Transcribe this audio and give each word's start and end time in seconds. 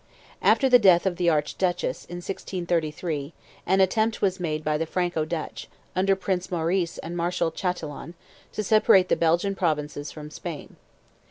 After 0.41 0.67
the 0.67 0.79
death 0.79 1.05
of 1.05 1.17
the 1.17 1.29
Archduchess, 1.29 2.05
in 2.05 2.15
1633, 2.15 3.33
an 3.67 3.81
attempt 3.81 4.19
was 4.19 4.39
made 4.39 4.63
by 4.63 4.75
the 4.75 4.87
Franco 4.87 5.25
Dutch, 5.25 5.67
under 5.95 6.15
Prince 6.15 6.49
Maurice 6.49 6.97
and 6.97 7.15
Marshal 7.15 7.51
Chatillon, 7.51 8.15
to 8.51 8.63
separate 8.63 9.09
the 9.09 9.15
Belgian 9.15 9.53
Provinces 9.53 10.11
from 10.11 10.31
Spain. 10.31 10.77